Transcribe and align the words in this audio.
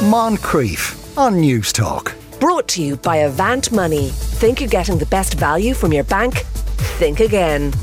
Moncrieff 0.00 1.18
on 1.18 1.34
Newstalk. 1.42 2.14
Brought 2.40 2.66
to 2.68 2.82
you 2.82 2.96
by 2.96 3.16
Avant 3.16 3.70
Money. 3.70 4.08
Think 4.08 4.58
you're 4.58 4.68
getting 4.70 4.96
the 4.96 5.04
best 5.04 5.34
value 5.34 5.74
from 5.74 5.92
your 5.92 6.04
bank? 6.04 6.38
Think 6.98 7.20
again. 7.20 7.74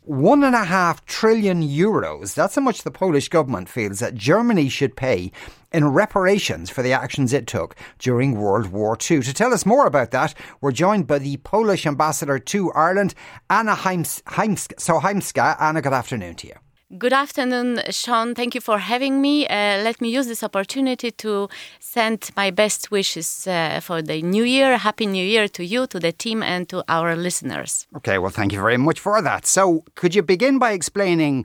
One 0.00 0.42
and 0.42 0.56
a 0.56 0.64
half 0.64 1.06
trillion 1.06 1.62
euros. 1.62 2.34
That's 2.34 2.56
how 2.56 2.62
much 2.62 2.82
the 2.82 2.90
Polish 2.90 3.28
government 3.28 3.68
feels 3.68 4.00
that 4.00 4.16
Germany 4.16 4.68
should 4.68 4.96
pay 4.96 5.30
in 5.72 5.86
reparations 5.86 6.68
for 6.68 6.82
the 6.82 6.92
actions 6.92 7.32
it 7.32 7.46
took 7.46 7.76
during 8.00 8.40
World 8.40 8.72
War 8.72 8.98
II. 9.08 9.20
To 9.20 9.32
tell 9.32 9.54
us 9.54 9.64
more 9.64 9.86
about 9.86 10.10
that, 10.10 10.34
we're 10.60 10.72
joined 10.72 11.06
by 11.06 11.20
the 11.20 11.36
Polish 11.36 11.86
ambassador 11.86 12.40
to 12.40 12.72
Ireland, 12.72 13.14
Anna 13.48 13.76
Heims- 13.76 14.22
Heims- 14.24 14.80
so 14.80 14.98
Heimska. 14.98 15.56
Anna, 15.60 15.80
good 15.80 15.92
afternoon 15.92 16.34
to 16.36 16.48
you. 16.48 16.54
Good 16.96 17.12
afternoon, 17.12 17.82
Sean. 17.90 18.34
Thank 18.34 18.54
you 18.54 18.62
for 18.62 18.78
having 18.78 19.20
me. 19.20 19.46
Uh, 19.46 19.82
let 19.82 20.00
me 20.00 20.08
use 20.08 20.26
this 20.26 20.42
opportunity 20.42 21.10
to 21.10 21.50
send 21.80 22.30
my 22.34 22.50
best 22.50 22.90
wishes 22.90 23.46
uh, 23.46 23.80
for 23.80 24.00
the 24.00 24.22
new 24.22 24.42
year. 24.42 24.78
Happy 24.78 25.04
New 25.04 25.22
Year 25.22 25.48
to 25.48 25.62
you, 25.62 25.86
to 25.86 26.00
the 26.00 26.12
team, 26.12 26.42
and 26.42 26.66
to 26.70 26.82
our 26.88 27.14
listeners. 27.14 27.86
Okay, 27.94 28.16
well, 28.16 28.30
thank 28.30 28.54
you 28.54 28.58
very 28.58 28.78
much 28.78 29.00
for 29.00 29.20
that. 29.20 29.44
So, 29.44 29.84
could 29.96 30.14
you 30.14 30.22
begin 30.22 30.58
by 30.58 30.72
explaining 30.72 31.44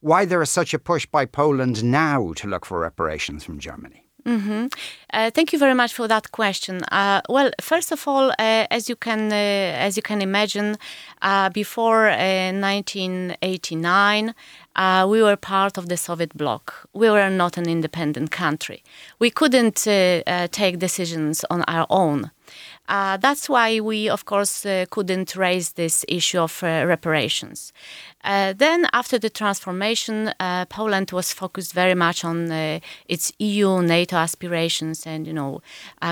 why 0.00 0.24
there 0.24 0.40
is 0.40 0.48
such 0.48 0.72
a 0.72 0.78
push 0.78 1.04
by 1.04 1.26
Poland 1.26 1.84
now 1.84 2.32
to 2.36 2.48
look 2.48 2.64
for 2.64 2.80
reparations 2.80 3.44
from 3.44 3.58
Germany? 3.58 4.08
Mm-hmm. 4.28 4.66
Uh, 5.12 5.30
thank 5.30 5.52
you 5.54 5.58
very 5.58 5.74
much 5.74 5.94
for 5.94 6.06
that 6.06 6.30
question. 6.32 6.84
Uh, 6.84 7.22
well, 7.30 7.50
first 7.60 7.92
of 7.92 8.06
all, 8.06 8.30
uh, 8.30 8.66
as 8.70 8.88
you 8.88 8.96
can 8.96 9.32
uh, 9.32 9.86
as 9.86 9.96
you 9.96 10.02
can 10.02 10.20
imagine, 10.20 10.76
uh, 11.22 11.48
before 11.50 12.10
1989, 12.10 14.34
uh, 14.78 15.06
we 15.06 15.22
were 15.22 15.36
part 15.36 15.76
of 15.76 15.90
the 15.90 15.96
Soviet 15.98 16.34
bloc. 16.34 16.88
We 16.94 17.10
were 17.10 17.28
not 17.28 17.58
an 17.58 17.68
independent 17.68 18.30
country. 18.30 18.82
We 19.18 19.30
couldn't 19.30 19.76
take 19.76 20.78
decisions 20.78 21.44
on 21.50 21.62
our 21.68 21.86
own. 21.90 22.30
Uh, 22.88 23.18
that's 23.18 23.48
why 23.48 23.80
we, 23.80 24.08
of 24.08 24.24
course, 24.24 24.64
uh, 24.64 24.86
couldn't 24.90 25.36
raise 25.36 25.72
this 25.72 26.04
issue 26.08 26.38
of 26.38 26.62
uh, 26.62 26.84
reparations. 26.86 27.72
Uh, 28.24 28.54
then, 28.56 28.86
after 28.92 29.18
the 29.18 29.28
transformation, 29.28 30.32
uh, 30.40 30.64
Poland 30.66 31.10
was 31.12 31.32
focused 31.32 31.74
very 31.74 31.94
much 31.94 32.24
on 32.24 32.50
uh, 32.50 32.80
its 33.06 33.30
EU, 33.38 33.82
NATO 33.82 34.16
aspirations, 34.16 35.06
and 35.06 35.26
you 35.26 35.32
know, 35.32 35.60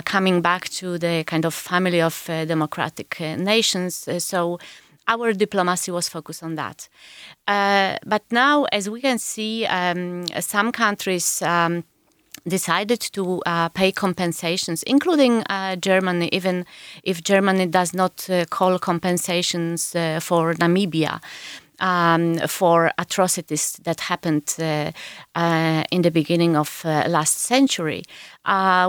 coming 0.05 0.43
back 0.43 0.69
to 0.69 0.99
the 0.99 1.25
kind 1.25 1.45
of 1.45 1.55
family 1.55 2.01
of 2.01 2.25
democratic 2.27 3.19
nations. 3.21 4.09
so. 4.19 4.59
Our 5.09 5.33
diplomacy 5.33 5.91
was 5.91 6.09
focused 6.09 6.43
on 6.43 6.57
that. 6.57 6.89
but 7.47 8.23
now, 8.31 8.65
as 8.73 8.89
we 8.91 9.01
can 9.01 9.19
see, 9.19 9.67
um, 9.67 10.27
some 10.41 10.73
countries 10.73 11.43
um, 11.43 11.85
decided 12.49 13.01
to 13.01 13.43
uh, 13.47 13.69
pay 13.71 13.93
compensations, 13.93 14.83
including 14.85 15.43
uh, 15.45 15.77
Germany, 15.77 16.29
even 16.33 16.65
if 17.03 17.23
Germany 17.23 17.67
does 17.67 17.93
not 17.93 18.29
uh, 18.31 18.45
call 18.51 18.79
compensations 18.79 19.95
uh, 19.95 20.21
for 20.21 20.55
Namibia. 20.55 21.21
Um, 21.79 22.39
for 22.49 22.91
atrocities 22.97 23.79
that 23.85 24.01
happened 24.01 24.55
uh, 24.59 24.93
uh, 25.35 25.85
in 25.91 26.03
the 26.03 26.11
beginning 26.11 26.57
of 26.57 26.83
last 26.85 27.39
century, 27.39 28.03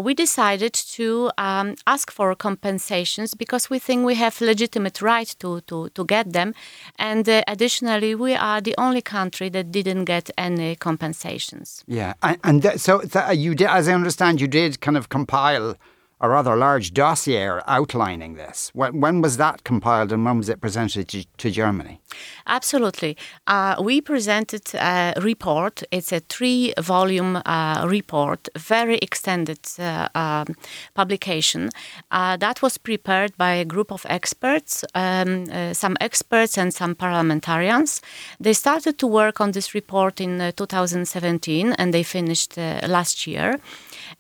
we 0.04 0.14
decided 0.14 0.74
to 0.74 1.30
um, 1.38 1.76
ask 1.86 2.12
for 2.12 2.34
compensations 2.36 3.34
because 3.34 3.70
we 3.70 3.80
think 3.80 4.06
we 4.06 4.16
have 4.16 4.40
legitimate 4.40 5.02
right 5.02 5.36
to, 5.40 5.62
to, 5.62 5.90
to 5.90 6.06
get 6.06 6.32
them. 6.32 6.54
And 6.98 7.28
additionally, 7.28 8.16
we 8.16 8.36
are 8.36 8.62
the 8.62 8.76
only 8.78 9.02
country 9.02 9.50
that 9.50 9.72
didn't 9.72 10.06
get 10.06 10.30
any 10.38 10.76
compensations. 10.76 11.84
Yeah, 11.88 12.14
and, 12.24 12.38
and 12.44 12.80
so 12.80 13.02
you 13.32 13.54
did, 13.54 13.68
as 13.68 13.90
I 13.90 13.94
understand, 13.94 14.40
you 14.40 14.48
did 14.48 14.80
kind 14.80 14.96
of 14.96 15.10
compile 15.10 15.76
a 16.20 16.28
rather 16.28 16.56
large 16.56 16.94
dossier 16.94 17.60
outlining 17.68 18.34
this. 18.34 18.72
When, 18.74 19.22
was 19.22 19.38
that 19.38 19.64
compiled 19.64 20.12
and 20.12 20.26
when 20.26 20.38
was 20.38 20.50
it 20.50 20.62
presented 20.62 21.08
to, 21.10 21.26
to 21.38 21.52
Germany? 21.52 22.02
Absolutely. 22.48 23.16
Uh, 23.46 23.76
we 23.80 24.02
presented 24.02 24.74
a 24.74 25.14
report. 25.22 25.84
It's 25.92 26.12
a 26.12 26.22
three 26.22 26.74
volume 26.80 27.42
uh, 27.46 27.86
report, 27.88 28.50
very 28.58 28.98
extended 28.98 29.60
uh, 29.78 30.08
um, 30.16 30.56
publication 30.96 31.70
uh, 32.10 32.38
that 32.38 32.62
was 32.64 32.80
prepared 32.80 33.38
by 33.38 33.54
a 33.54 33.66
group 33.66 33.92
of 33.92 34.06
experts, 34.10 34.84
um, 34.96 35.46
uh, 35.52 35.74
some 35.74 35.98
experts 36.02 36.58
and 36.58 36.74
some 36.74 36.96
parliamentarians. 36.96 38.02
They 38.40 38.54
started 38.54 38.98
to 39.00 39.08
work 39.08 39.40
on 39.40 39.52
this 39.52 39.76
report 39.76 40.20
in 40.20 40.42
uh, 40.42 40.52
2017 40.54 41.74
and 41.74 41.94
they 41.94 42.04
finished 42.04 42.58
last 42.58 43.28
year. 43.28 43.60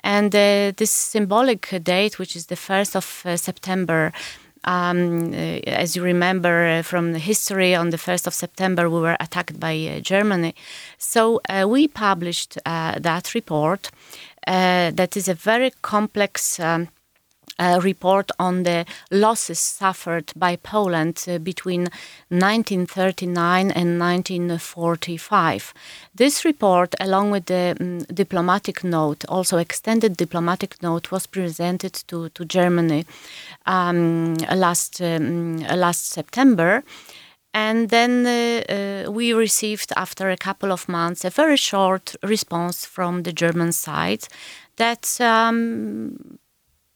And 0.03 0.33
uh, 0.35 0.71
this 0.77 0.91
symbolic 0.91 1.83
date, 1.83 2.19
which 2.19 2.35
is 2.35 2.47
the 2.47 2.55
1st 2.55 2.95
of 2.95 3.21
uh, 3.25 3.37
September, 3.37 4.11
um, 4.63 5.33
uh, 5.33 5.59
as 5.67 5.95
you 5.95 6.03
remember 6.03 6.83
from 6.83 7.13
the 7.13 7.19
history, 7.19 7.75
on 7.75 7.89
the 7.89 7.97
1st 7.97 8.27
of 8.27 8.33
September, 8.33 8.89
we 8.89 8.99
were 8.99 9.17
attacked 9.19 9.59
by 9.59 9.99
Germany. 10.01 10.53
So 10.97 11.41
we 11.67 11.87
published 11.87 12.57
that 12.65 13.33
report. 13.33 13.91
that 14.45 15.17
is 15.17 15.27
a 15.27 15.33
very 15.33 15.71
complex 15.81 16.59
um, 16.59 16.87
a 17.59 17.79
report 17.79 18.31
on 18.39 18.63
the 18.63 18.85
losses 19.11 19.59
suffered 19.59 20.31
by 20.35 20.55
Poland 20.55 21.23
uh, 21.27 21.37
between 21.39 21.87
1939 22.29 23.71
and 23.71 23.99
1945. 23.99 25.73
This 26.15 26.45
report, 26.45 26.95
along 26.99 27.31
with 27.31 27.45
the 27.45 27.75
um, 27.79 27.99
diplomatic 28.13 28.83
note, 28.83 29.25
also 29.27 29.57
extended 29.57 30.17
diplomatic 30.17 30.81
note, 30.83 31.11
was 31.11 31.27
presented 31.27 31.93
to, 32.07 32.29
to 32.29 32.45
Germany 32.45 33.05
um, 33.65 34.35
last, 34.55 35.01
um, 35.01 35.57
last 35.57 36.09
September. 36.09 36.83
And 37.53 37.89
then 37.89 38.25
uh, 38.27 39.07
uh, 39.07 39.11
we 39.11 39.33
received, 39.33 39.91
after 39.97 40.29
a 40.29 40.37
couple 40.37 40.71
of 40.71 40.87
months, 40.87 41.25
a 41.25 41.31
very 41.31 41.57
short 41.57 42.15
response 42.21 42.85
from 42.85 43.23
the 43.23 43.33
German 43.33 43.71
side 43.71 44.27
that 44.75 45.19
um, 45.19 46.37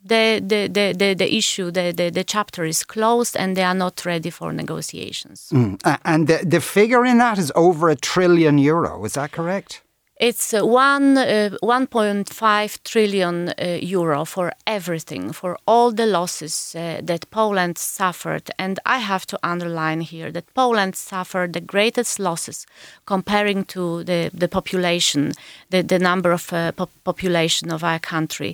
the, 0.03 0.41
the, 0.43 0.67
the, 0.67 0.93
the, 0.93 1.13
the 1.13 1.35
issue, 1.35 1.71
the, 1.71 1.93
the, 1.95 2.09
the 2.09 2.23
chapter 2.23 2.63
is 2.65 2.83
closed 2.83 3.35
and 3.37 3.55
they 3.55 3.63
are 3.63 3.75
not 3.75 4.05
ready 4.05 4.29
for 4.29 4.51
negotiations. 4.51 5.49
Mm. 5.53 5.99
And 6.05 6.27
the, 6.27 6.43
the 6.45 6.61
figure 6.61 7.05
in 7.05 7.17
that 7.19 7.37
is 7.37 7.51
over 7.55 7.89
a 7.89 7.95
trillion 7.95 8.57
euro, 8.57 9.03
is 9.05 9.13
that 9.13 9.31
correct? 9.31 9.81
It's 10.21 10.53
uh, 10.53 10.63
one 10.63 11.17
uh, 11.17 11.49
1.5 11.63 12.83
trillion 12.83 13.49
uh, 13.49 13.79
euro 13.81 14.23
for 14.23 14.51
everything, 14.67 15.33
for 15.33 15.57
all 15.65 15.91
the 15.91 16.05
losses 16.05 16.75
uh, 16.75 17.01
that 17.01 17.31
Poland 17.31 17.79
suffered. 17.79 18.51
And 18.59 18.79
I 18.85 18.99
have 18.99 19.25
to 19.27 19.39
underline 19.41 20.01
here 20.01 20.31
that 20.31 20.53
Poland 20.53 20.95
suffered 20.95 21.53
the 21.53 21.59
greatest 21.59 22.19
losses 22.19 22.67
comparing 23.05 23.65
to 23.65 24.03
the, 24.03 24.29
the 24.31 24.47
population, 24.47 25.31
the, 25.71 25.81
the 25.81 25.97
number 25.97 26.31
of 26.31 26.53
uh, 26.53 26.71
po 26.73 26.87
population 27.03 27.71
of 27.71 27.83
our 27.83 27.99
country. 27.99 28.53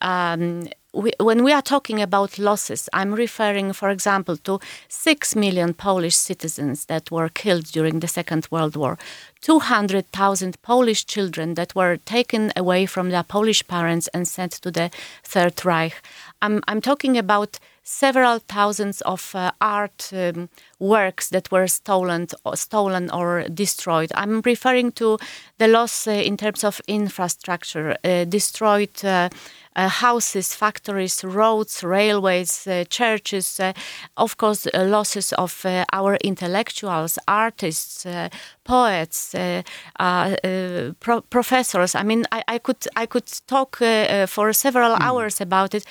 Um, 0.00 0.68
we, 0.94 1.12
when 1.18 1.44
we 1.44 1.52
are 1.52 1.62
talking 1.62 2.00
about 2.00 2.38
losses, 2.38 2.88
I'm 2.92 3.14
referring, 3.14 3.72
for 3.72 3.90
example, 3.90 4.36
to 4.38 4.60
6 4.88 5.36
million 5.36 5.74
Polish 5.74 6.16
citizens 6.16 6.86
that 6.86 7.10
were 7.10 7.28
killed 7.28 7.64
during 7.66 8.00
the 8.00 8.08
Second 8.08 8.46
World 8.50 8.76
War, 8.76 8.98
200,000 9.40 10.62
Polish 10.62 11.04
children 11.04 11.54
that 11.54 11.74
were 11.74 11.96
taken 11.98 12.52
away 12.56 12.86
from 12.86 13.10
their 13.10 13.24
Polish 13.24 13.66
parents 13.66 14.08
and 14.14 14.26
sent 14.26 14.52
to 14.52 14.70
the 14.70 14.90
Third 15.22 15.64
Reich. 15.64 16.00
I'm, 16.40 16.62
I'm 16.68 16.80
talking 16.80 17.18
about 17.18 17.58
several 17.84 18.38
thousands 18.38 19.02
of 19.02 19.34
uh, 19.34 19.52
art 19.60 20.10
um, 20.12 20.48
works 20.78 21.28
that 21.28 21.52
were 21.52 21.66
stolen 21.66 22.26
or, 22.44 22.56
stolen 22.56 23.10
or 23.10 23.44
destroyed. 23.48 24.10
I'm 24.14 24.40
referring 24.40 24.92
to 24.92 25.18
the 25.58 25.68
loss 25.68 26.08
uh, 26.08 26.12
in 26.12 26.36
terms 26.36 26.64
of 26.64 26.80
infrastructure, 26.88 27.96
uh, 28.02 28.24
destroyed 28.24 29.04
uh, 29.04 29.28
uh, 29.76 29.88
houses, 29.88 30.54
factories, 30.54 31.22
roads, 31.24 31.84
railways, 31.84 32.66
uh, 32.66 32.84
churches, 32.88 33.60
of 34.16 34.36
course, 34.36 34.66
losses 34.72 35.32
of 35.32 35.66
our 35.92 36.14
intellectuals, 36.16 37.18
artists, 37.26 38.06
poets, 38.64 39.34
uh, 39.34 39.62
uh, 40.00 40.36
uh, 40.44 40.92
pro 41.00 41.20
professors. 41.20 41.94
I 41.94 42.02
mean, 42.02 42.24
I, 42.32 42.42
I, 42.48 42.58
could 42.58 42.86
I 42.96 43.06
could 43.06 43.30
talk 43.46 43.76
for 44.26 44.52
several 44.52 44.96
mm. 44.96 45.00
hours 45.00 45.40
about 45.40 45.74
it. 45.74 45.84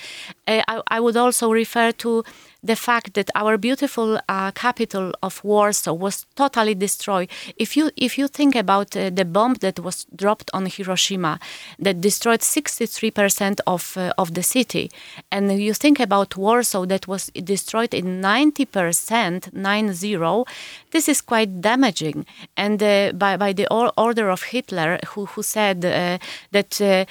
I, 0.46 0.82
I, 0.88 1.00
would 1.00 1.16
also 1.16 1.50
refer 1.52 1.92
to 1.92 2.24
the 2.64 2.76
fact 2.76 3.14
that 3.14 3.30
our 3.34 3.58
beautiful 3.58 4.18
uh, 4.28 4.50
capital 4.52 5.12
of 5.22 5.44
Warsaw 5.44 5.92
was 5.92 6.26
totally 6.34 6.74
destroyed. 6.74 7.28
If 7.56 7.76
you 7.76 7.90
if 7.96 8.18
you 8.18 8.26
think 8.26 8.56
about 8.56 8.96
uh, 8.96 9.10
the 9.10 9.24
bomb 9.24 9.54
that 9.60 9.78
was 9.78 10.06
dropped 10.16 10.50
on 10.54 10.66
Hiroshima, 10.66 11.38
that 11.78 12.00
destroyed 12.00 12.40
63% 12.40 13.60
of 13.66 13.96
uh, 13.96 14.12
of 14.16 14.32
the 14.32 14.42
city, 14.42 14.90
and 15.30 15.60
you 15.60 15.74
think 15.74 16.00
about 16.00 16.36
Warsaw 16.36 16.86
that 16.86 17.06
was 17.06 17.30
destroyed 17.44 17.92
in 17.92 18.22
90%, 18.22 19.52
nine 19.52 19.92
zero, 19.92 20.44
this 20.90 21.08
is 21.08 21.20
quite 21.20 21.60
damaging. 21.60 22.24
And 22.56 22.82
uh, 22.82 23.12
by 23.12 23.36
by 23.36 23.52
the 23.52 23.68
order 23.96 24.30
of 24.30 24.42
Hitler, 24.44 24.98
who 25.08 25.26
who 25.26 25.42
said 25.42 25.84
uh, 25.84 26.18
that 26.52 26.80
uh, 26.80 27.04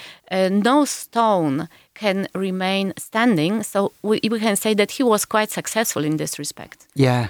no 0.50 0.84
stone 0.84 1.68
can 1.94 2.28
remain 2.34 2.92
standing. 2.96 3.62
So 3.62 3.92
we, 4.02 4.20
we 4.30 4.40
can 4.40 4.56
say 4.56 4.74
that 4.74 4.92
he 4.92 5.02
was 5.02 5.24
quite 5.24 5.50
successful 5.50 6.04
in 6.04 6.16
this 6.16 6.38
respect. 6.38 6.86
Yeah. 6.94 7.28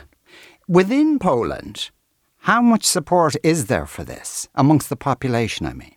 Within 0.68 1.18
Poland, 1.18 1.90
how 2.38 2.62
much 2.62 2.84
support 2.84 3.36
is 3.42 3.66
there 3.66 3.86
for 3.86 4.04
this 4.04 4.48
amongst 4.54 4.88
the 4.88 4.96
population, 4.96 5.66
I 5.66 5.74
mean? 5.74 5.94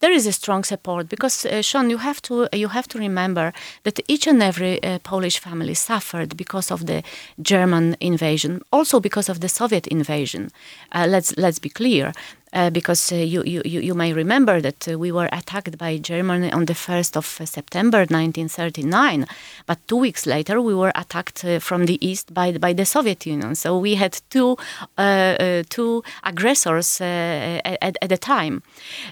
There 0.00 0.12
is 0.12 0.26
a 0.26 0.32
strong 0.32 0.64
support 0.64 1.08
because 1.08 1.44
uh, 1.46 1.62
Sean, 1.62 1.90
you 1.90 1.98
have 1.98 2.20
to 2.22 2.48
you 2.52 2.68
have 2.68 2.88
to 2.88 2.98
remember 2.98 3.52
that 3.82 4.00
each 4.08 4.26
and 4.26 4.42
every 4.42 4.82
uh, 4.82 4.98
Polish 5.00 5.38
family 5.38 5.74
suffered 5.74 6.36
because 6.36 6.70
of 6.70 6.86
the 6.86 7.02
German 7.42 7.96
invasion, 8.00 8.62
also 8.72 9.00
because 9.00 9.28
of 9.28 9.40
the 9.40 9.48
Soviet 9.48 9.86
invasion. 9.86 10.50
Uh, 10.92 11.06
let's 11.08 11.36
let's 11.36 11.58
be 11.58 11.68
clear. 11.68 12.12
Uh, 12.54 12.70
because 12.70 13.12
uh, 13.12 13.16
you, 13.16 13.42
you, 13.44 13.60
you 13.66 13.94
may 13.94 14.10
remember 14.14 14.58
that 14.58 14.88
uh, 14.88 14.98
we 14.98 15.12
were 15.12 15.28
attacked 15.32 15.76
by 15.76 15.98
Germany 15.98 16.50
on 16.50 16.64
the 16.64 16.72
1st 16.72 17.14
of 17.14 17.26
September 17.46 17.98
1939, 17.98 19.26
but 19.66 19.78
two 19.86 19.96
weeks 19.96 20.24
later 20.24 20.62
we 20.62 20.74
were 20.74 20.92
attacked 20.94 21.44
uh, 21.44 21.58
from 21.58 21.84
the 21.84 21.98
east 22.06 22.32
by, 22.32 22.52
by 22.52 22.72
the 22.72 22.86
Soviet 22.86 23.26
Union. 23.26 23.54
So 23.54 23.76
we 23.76 23.96
had 23.96 24.18
two, 24.30 24.56
uh, 24.96 25.00
uh, 25.00 25.62
two 25.68 26.02
aggressors 26.24 27.02
at, 27.02 27.98
at 28.00 28.08
the 28.08 28.16
time. 28.16 28.62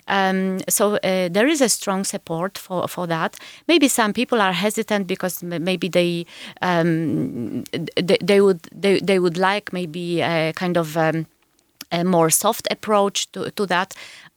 Um, 0.09 0.61
so 0.77 0.99
there 1.03 1.47
is 1.49 1.61
a 1.61 1.69
strong 1.69 2.05
support 2.05 2.59
for, 2.59 2.87
for 2.89 3.07
that. 3.07 3.37
Maybe 3.67 3.89
some 3.89 4.13
people 4.13 4.41
are 4.41 4.53
hesitant 4.53 5.07
because 5.07 5.43
maybe 5.43 5.89
they, 5.89 6.27
um, 6.63 7.65
they, 7.97 8.19
they, 8.23 8.41
would, 8.41 8.63
they, 8.73 9.01
they 9.01 9.19
would 9.19 9.39
like 9.39 9.73
maybe 9.73 10.21
a 10.21 10.53
kind 10.55 10.77
of 10.77 10.97
um, 10.97 11.27
a 11.93 12.05
more 12.05 12.31
soft 12.31 12.67
approach 12.71 13.31
to, 13.33 13.51
to 13.53 13.67
that. 13.67 13.95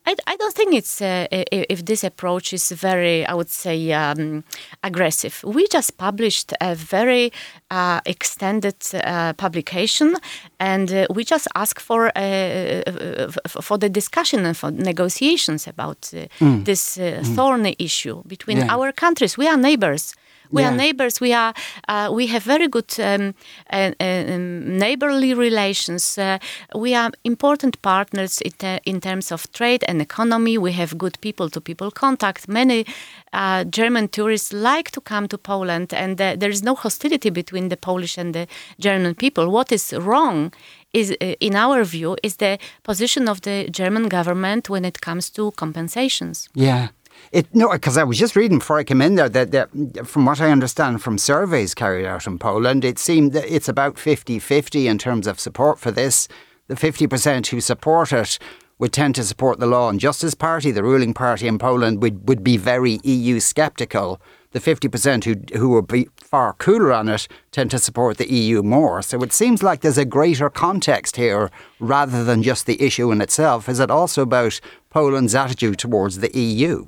I, 0.10 0.16
I 0.26 0.36
don't 0.38 0.56
think 0.56 0.74
it's 0.74 1.02
uh, 1.02 1.28
if 1.32 1.86
this 1.86 2.04
approach 2.04 2.52
is 2.52 2.72
very, 2.72 3.26
I 3.28 3.34
would 3.34 3.50
say, 3.50 3.92
um, 3.92 4.44
aggressive. 4.84 5.44
We 5.44 5.68
just 5.68 5.98
published 5.98 6.52
a 6.60 6.74
very 6.74 7.32
uh, 7.70 8.02
extended 8.06 8.76
uh, 8.94 9.34
publication, 9.34 10.16
and 10.60 10.92
uh, 10.92 11.06
we 11.14 11.24
just 11.24 11.48
ask 11.54 11.80
for 11.80 12.12
uh, 12.18 13.32
for 13.62 13.78
the 13.78 13.90
discussion 13.90 14.46
and 14.46 14.58
for 14.58 14.72
negotiations 14.72 15.68
about 15.68 16.02
mm. 16.40 16.66
this 16.66 16.98
mm. 16.98 17.36
thorny 17.36 17.76
issue 17.78 18.24
between 18.26 18.58
yeah. 18.58 18.74
our 18.74 18.92
countries. 18.92 19.38
We 19.38 19.48
are 19.48 19.58
neighbors. 19.58 20.16
We 20.51 20.62
yeah. 20.62 20.69
are 20.69 20.75
neighbors. 20.75 21.22
We 21.22 21.34
are. 21.34 21.54
Uh, 21.88 22.10
we 22.12 22.28
have 22.28 22.44
very 22.44 22.68
good 22.68 23.00
um, 23.00 23.36
uh, 23.72 23.92
um, 24.00 24.78
neighborly 24.78 25.34
relations. 25.34 26.18
Uh, 26.18 26.40
we 26.75 26.96
are 26.96 27.12
important 27.24 27.81
partners 27.81 28.42
in, 28.42 28.51
ter 28.51 28.80
in, 28.86 29.00
terms 29.01 29.31
of 29.31 29.51
trade 29.51 29.84
and 29.88 30.01
economy. 30.01 30.57
We 30.57 30.72
have 30.74 30.98
good 30.98 31.18
people-to-people 31.22 31.92
contact. 31.92 32.48
Many 32.48 32.86
uh, 33.34 33.63
German 33.63 34.07
tourists 34.07 34.51
like 34.54 34.92
to 34.92 35.01
come 35.01 35.28
to 35.28 35.38
Poland, 35.38 35.94
and 35.94 36.19
uh, 36.19 36.36
there 36.36 36.52
is 36.52 36.63
no 36.63 36.75
hostility 36.75 37.30
between 37.30 37.69
the 37.69 37.78
Polish 37.78 38.18
and 38.18 38.34
the 38.34 38.48
German 38.80 39.16
people. 39.16 39.50
What 39.50 39.72
is 39.72 39.94
wrong 39.94 40.52
is, 40.94 41.12
in 41.40 41.56
our 41.56 41.84
view, 41.84 42.16
is 42.24 42.38
the 42.38 42.57
position 42.84 43.30
of 43.30 43.42
the 43.42 43.69
German 43.69 44.07
government 44.10 44.69
when 44.69 44.86
it 44.86 45.02
comes 45.02 45.30
to 45.31 45.52
compensations. 45.52 46.50
Yeah. 46.56 46.88
It 47.31 47.54
no, 47.54 47.71
because 47.71 47.98
I 47.98 48.04
was 48.04 48.18
just 48.18 48.36
reading 48.36 48.60
before 48.60 48.80
I 48.80 48.83
came 48.83 49.01
in 49.01 49.16
there 49.16 49.30
that, 49.30 49.51
that, 49.51 50.07
from 50.07 50.25
what 50.25 50.42
I 50.42 50.51
understand 50.51 51.01
from 51.01 51.18
surveys 51.18 51.75
carried 51.75 52.06
out 52.06 52.27
in 52.27 52.39
Poland, 52.39 52.83
it 52.83 53.00
seemed 53.00 53.33
that 53.33 53.54
it's 53.54 53.69
about 53.69 53.95
50-50 53.95 54.86
in 54.86 54.98
terms 54.98 55.27
of 55.27 55.39
support 55.39 55.80
for 55.80 55.92
this. 55.92 56.27
The 56.68 56.75
50% 56.75 57.48
who 57.48 57.62
support 57.62 58.13
it 58.13 58.39
would 58.80 58.94
tend 58.94 59.13
to 59.16 59.24
support 59.24 59.60
the 59.60 59.68
Law 59.68 59.89
and 59.89 60.00
Justice 60.00 60.33
Party, 60.33 60.71
the 60.71 60.83
ruling 60.83 61.13
party 61.13 61.48
in 61.48 61.60
Poland, 61.60 62.01
would, 62.01 62.27
would 62.27 62.44
be 62.44 62.56
very 62.56 63.00
EU 63.04 63.39
sceptical. 63.39 64.21
The 64.51 64.60
50% 64.60 65.25
who, 65.25 65.60
who 65.60 65.69
would 65.69 65.88
be 65.88 66.10
far 66.16 66.54
cooler 66.54 66.94
on 66.94 67.10
it 67.10 67.27
tend 67.51 67.71
to 67.71 67.77
support 67.77 68.18
the 68.18 68.31
EU 68.33 68.63
more. 68.63 69.01
So 69.01 69.21
it 69.21 69.33
seems 69.33 69.62
like 69.62 69.81
there's 69.81 69.98
a 69.98 70.06
greater 70.06 70.50
context 70.50 71.18
here 71.18 71.51
rather 71.80 72.24
than 72.24 72.42
just 72.42 72.66
the 72.66 72.81
issue 72.81 73.12
in 73.12 73.21
itself. 73.21 73.68
Is 73.69 73.80
it 73.80 73.92
also 73.92 74.24
about 74.24 74.60
Poland's 74.89 75.36
attitude 75.36 75.77
towards 75.77 76.19
the 76.19 76.36
EU? 76.36 76.88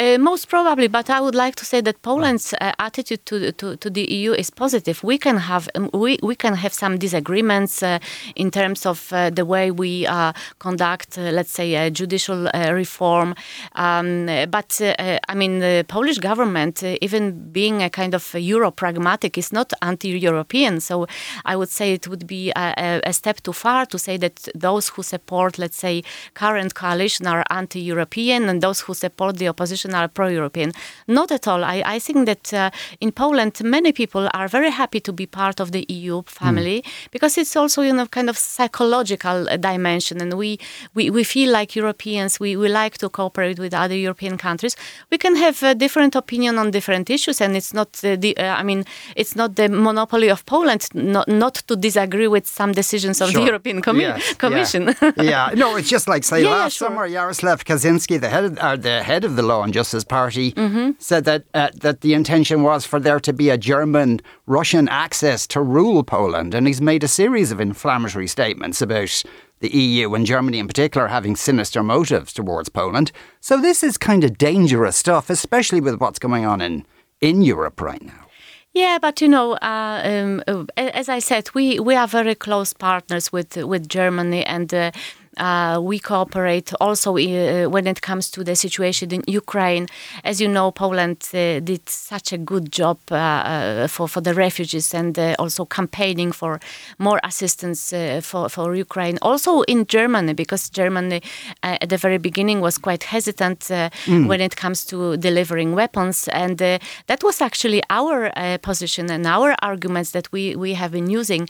Uh, 0.00 0.16
most 0.16 0.48
probably, 0.48 0.88
but 0.88 1.10
I 1.10 1.20
would 1.20 1.34
like 1.34 1.54
to 1.56 1.66
say 1.66 1.82
that 1.82 2.00
Poland's 2.00 2.54
uh, 2.54 2.72
attitude 2.78 3.26
to, 3.26 3.52
to, 3.52 3.76
to, 3.76 3.90
the 3.90 4.10
EU 4.10 4.32
is 4.32 4.48
positive. 4.48 5.04
We 5.04 5.18
can 5.18 5.36
have 5.36 5.68
um, 5.74 5.90
we, 5.92 6.18
we 6.22 6.34
can 6.34 6.54
have 6.54 6.72
some 6.72 6.96
disagreements 6.96 7.82
uh, 7.82 7.98
in 8.34 8.50
terms 8.50 8.86
of 8.86 9.12
uh, 9.12 9.28
the 9.28 9.44
way 9.44 9.70
we 9.70 10.06
uh, 10.06 10.32
conduct, 10.58 11.18
uh, 11.18 11.30
let's 11.30 11.52
say, 11.52 11.90
judicial 11.90 12.48
reform. 12.54 13.34
Um, 13.74 14.26
but 14.50 14.80
I 14.80 15.34
mean, 15.34 15.58
the 15.58 15.84
Polish 15.86 16.18
government, 16.18 16.82
even 16.82 17.52
being 17.52 17.82
a 17.82 17.90
kind 17.90 18.14
of 18.14 18.34
Euro 18.34 18.70
pragmatic, 18.70 19.36
is 19.36 19.52
not 19.52 19.74
anti-European. 19.82 20.80
So 20.80 21.06
I 21.44 21.54
would 21.54 21.68
say 21.68 21.92
it 21.92 22.08
would 22.08 22.26
be 22.26 22.50
a, 22.56 23.02
a 23.04 23.12
step 23.12 23.42
too 23.42 23.52
far 23.52 23.84
to 23.86 23.98
say 23.98 24.16
that 24.16 24.48
those 24.54 24.88
who 24.88 25.02
support, 25.02 25.58
let's 25.58 25.76
say, 25.76 26.02
current 26.32 26.74
coalition 26.74 27.26
are 27.26 27.44
anti-European, 27.50 28.48
and 28.48 28.62
those 28.62 28.80
who 28.80 28.94
support 28.94 29.36
the 29.36 29.48
opposition 29.48 29.82
are 29.94 30.08
pro-European. 30.08 30.72
Not 31.06 31.30
at 31.30 31.48
all. 31.48 31.64
I, 31.64 31.82
I 31.84 31.98
think 31.98 32.26
that 32.26 32.52
uh, 32.52 32.70
in 33.00 33.12
Poland, 33.12 33.60
many 33.62 33.92
people 33.92 34.28
are 34.34 34.48
very 34.48 34.70
happy 34.70 35.00
to 35.00 35.12
be 35.12 35.26
part 35.26 35.60
of 35.60 35.72
the 35.72 35.84
EU 35.88 36.22
family 36.26 36.82
mm. 36.82 37.10
because 37.10 37.38
it's 37.38 37.56
also, 37.56 37.82
you 37.82 37.92
know, 37.92 38.06
kind 38.06 38.28
of 38.28 38.38
psychological 38.38 39.48
uh, 39.48 39.56
dimension. 39.56 40.20
And 40.20 40.34
we, 40.34 40.58
we, 40.94 41.10
we 41.10 41.24
feel 41.24 41.50
like 41.50 41.76
Europeans, 41.76 42.40
we, 42.40 42.56
we 42.56 42.68
like 42.68 42.98
to 42.98 43.08
cooperate 43.08 43.58
with 43.58 43.74
other 43.74 43.96
European 43.96 44.36
countries. 44.38 44.76
We 45.10 45.18
can 45.18 45.36
have 45.36 45.62
a 45.62 45.74
different 45.74 46.14
opinion 46.16 46.58
on 46.58 46.70
different 46.70 47.10
issues, 47.10 47.40
and 47.40 47.56
it's 47.56 47.74
not 47.74 47.88
uh, 48.04 48.16
the, 48.16 48.36
uh, 48.36 48.54
I 48.54 48.62
mean, 48.62 48.84
it's 49.16 49.36
not 49.36 49.56
the 49.56 49.68
monopoly 49.68 50.28
of 50.28 50.44
Poland 50.46 50.88
not, 50.94 51.28
not 51.28 51.54
to 51.54 51.76
disagree 51.76 52.28
with 52.28 52.46
some 52.46 52.72
decisions 52.72 53.20
of 53.20 53.30
sure. 53.30 53.40
the 53.40 53.46
European 53.46 53.82
Commi 53.82 54.02
yes. 54.02 54.34
Commission. 54.34 54.94
Yeah. 55.00 55.22
yeah. 55.22 55.50
no, 55.54 55.76
it's 55.76 55.88
just 55.88 56.08
like 56.08 56.24
say 56.30 56.42
yeah, 56.42 56.50
last 56.50 56.60
yeah, 56.60 56.68
sure. 56.68 56.88
summer, 56.88 57.08
Jaroslaw 57.08 57.56
Kaczynski, 57.64 58.20
the 58.20 58.28
head, 58.28 58.44
of, 58.44 58.58
uh, 58.58 58.76
the 58.76 59.02
head 59.02 59.24
of 59.24 59.36
the 59.36 59.42
Law 59.42 59.62
and 59.72 59.74
Justice 59.74 60.04
Party, 60.04 60.52
mm-hmm. 60.52 60.90
said 60.98 61.24
that 61.24 61.44
uh, 61.54 61.70
that 61.80 62.02
the 62.02 62.12
intention 62.12 62.62
was 62.62 62.84
for 62.84 63.00
there 63.00 63.20
to 63.20 63.32
be 63.32 63.48
a 63.50 63.56
German 63.56 64.20
Russian 64.46 64.88
access 64.88 65.46
to 65.46 65.62
rule 65.62 66.04
Poland, 66.04 66.54
and 66.54 66.66
he's 66.66 66.82
made 66.82 67.02
a 67.02 67.08
series 67.08 67.50
of 67.50 67.60
inflammatory 67.60 68.28
statements 68.28 68.82
about 68.82 69.22
the 69.60 69.74
EU 69.74 70.14
and 70.14 70.26
Germany 70.26 70.58
in 70.58 70.66
particular 70.66 71.08
having 71.08 71.36
sinister 71.36 71.82
motives 71.82 72.32
towards 72.32 72.68
Poland. 72.68 73.12
So 73.40 73.60
this 73.60 73.82
is 73.82 73.96
kind 73.96 74.24
of 74.24 74.36
dangerous 74.36 74.96
stuff, 74.96 75.30
especially 75.30 75.80
with 75.80 76.00
what's 76.00 76.18
going 76.18 76.44
on 76.44 76.60
in 76.60 76.84
in 77.20 77.42
Europe 77.42 77.80
right 77.80 78.02
now. 78.02 78.26
Yeah, 78.74 78.98
but 79.00 79.20
you 79.20 79.28
know, 79.28 79.52
uh, 79.52 80.00
um, 80.04 80.42
uh, 80.46 80.64
as 80.76 81.08
I 81.08 81.20
said, 81.20 81.50
we, 81.54 81.78
we 81.78 81.94
are 81.94 82.08
very 82.08 82.34
close 82.34 82.74
partners 82.74 83.32
with 83.32 83.56
with 83.56 83.88
Germany, 83.88 84.44
and 84.44 84.74
uh, 84.74 84.90
uh, 85.38 85.80
we 85.82 85.98
cooperate 85.98 86.72
also 86.80 87.16
uh, 87.16 87.68
when 87.68 87.86
it 87.86 88.02
comes 88.02 88.30
to 88.30 88.44
the 88.44 88.54
situation 88.54 89.12
in 89.12 89.22
Ukraine. 89.26 89.86
As 90.24 90.40
you 90.40 90.48
know, 90.48 90.70
Poland 90.70 91.28
uh, 91.32 91.60
did 91.60 91.88
such 91.88 92.32
a 92.32 92.38
good 92.38 92.70
job 92.70 92.98
uh, 93.10 93.14
uh, 93.14 93.88
for, 93.88 94.08
for 94.08 94.20
the 94.20 94.34
refugees 94.34 94.92
and 94.94 95.18
uh, 95.18 95.34
also 95.38 95.64
campaigning 95.64 96.32
for 96.32 96.60
more 96.98 97.20
assistance 97.24 97.94
for, 98.20 98.48
for 98.48 98.74
Ukraine. 98.74 99.18
Also 99.22 99.62
in 99.62 99.86
Germany, 99.86 100.34
because 100.34 100.68
Germany 100.68 101.22
at 101.62 101.88
the 101.88 101.96
very 101.96 102.18
beginning 102.18 102.60
was 102.60 102.76
quite 102.78 103.04
hesitant 103.04 103.60
mm. 103.60 104.26
when 104.26 104.40
it 104.40 104.56
comes 104.56 104.84
to 104.86 105.16
delivering 105.16 105.74
weapons. 105.74 106.28
And 106.28 106.58
that 106.58 107.22
was 107.22 107.40
actually 107.40 107.82
our 107.88 108.30
position 108.58 109.10
and 109.10 109.26
our 109.26 109.54
arguments 109.62 110.10
that 110.10 110.30
we, 110.32 110.56
we 110.56 110.74
have 110.74 110.92
been 110.92 111.08
using 111.08 111.48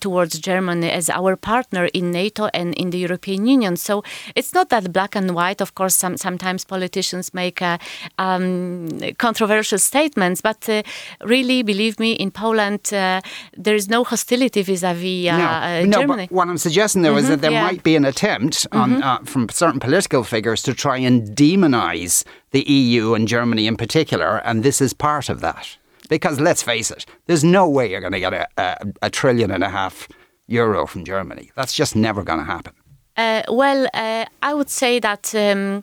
towards 0.00 0.38
Germany 0.38 0.90
as 0.90 1.10
our 1.10 1.36
partner 1.36 1.86
in 1.86 2.10
NATO 2.10 2.48
and 2.54 2.74
in 2.74 2.90
the 2.90 3.07
European 3.08 3.46
Union. 3.46 3.76
So 3.76 4.02
it's 4.34 4.52
not 4.52 4.68
that 4.68 4.92
black 4.92 5.16
and 5.16 5.34
white. 5.34 5.60
Of 5.60 5.74
course, 5.74 5.94
some, 5.94 6.16
sometimes 6.16 6.64
politicians 6.64 7.32
make 7.34 7.62
uh, 7.62 7.78
um, 8.18 8.88
controversial 9.18 9.78
statements, 9.78 10.40
but 10.40 10.68
uh, 10.68 10.82
really, 11.24 11.62
believe 11.62 11.98
me, 11.98 12.12
in 12.12 12.30
Poland, 12.30 12.92
uh, 12.92 13.20
there 13.56 13.74
is 13.74 13.88
no 13.88 14.04
hostility 14.04 14.62
vis-à-vis 14.62 15.28
uh, 15.28 15.36
no, 15.36 15.84
no, 15.84 16.00
Germany. 16.00 16.26
But 16.26 16.36
what 16.36 16.48
I'm 16.48 16.58
suggesting 16.58 17.02
there 17.02 17.12
mm-hmm, 17.12 17.20
is 17.20 17.28
that 17.28 17.40
there 17.40 17.52
yeah. 17.52 17.66
might 17.66 17.82
be 17.82 17.96
an 17.96 18.04
attempt 18.04 18.66
on, 18.72 18.90
mm-hmm. 18.90 19.02
Uh, 19.08 19.18
from 19.24 19.48
certain 19.48 19.80
political 19.80 20.24
figures 20.24 20.62
to 20.62 20.74
try 20.74 20.98
and 20.98 21.36
demonize 21.36 22.24
the 22.50 22.62
EU 22.62 23.14
and 23.14 23.28
Germany 23.28 23.66
in 23.66 23.76
particular, 23.76 24.38
and 24.44 24.62
this 24.62 24.80
is 24.80 24.92
part 24.92 25.28
of 25.28 25.40
that. 25.40 25.78
Because 26.08 26.40
let's 26.40 26.62
face 26.62 26.90
it, 26.90 27.04
there's 27.26 27.44
no 27.44 27.68
way 27.68 27.90
you're 27.90 28.00
going 28.00 28.12
to 28.12 28.20
get 28.20 28.32
a, 28.32 28.46
a, 28.56 28.76
a, 29.02 29.10
trillion 29.10 29.50
and 29.50 29.62
a 29.62 29.68
half 29.68 30.08
euro 30.46 30.86
from 30.86 31.04
Germany. 31.04 31.50
That's 31.54 31.74
just 31.74 31.94
never 31.94 32.22
going 32.22 32.38
to 32.38 32.44
happen. 32.44 32.72
Uh, 33.18 33.42
well, 33.48 33.88
uh, 33.92 34.24
I 34.40 34.54
would 34.54 34.70
say 34.70 35.00
that 35.00 35.34
um, 35.34 35.82